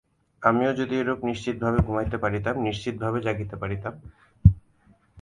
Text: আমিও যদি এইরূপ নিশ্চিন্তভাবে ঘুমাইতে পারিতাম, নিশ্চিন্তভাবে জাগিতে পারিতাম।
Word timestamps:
আমিও 0.41 0.71
যদি 0.79 0.93
এইরূপ 0.97 1.19
নিশ্চিন্তভাবে 1.29 1.79
ঘুমাইতে 1.87 2.17
পারিতাম, 2.17 2.55
নিশ্চিন্তভাবে 2.67 3.19
জাগিতে 3.21 3.55
পারিতাম। 3.61 3.93